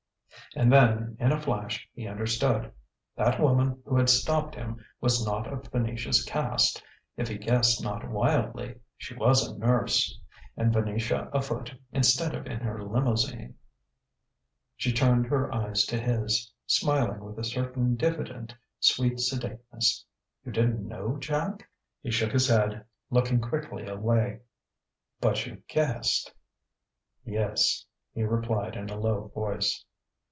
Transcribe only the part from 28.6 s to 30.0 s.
in a low voice.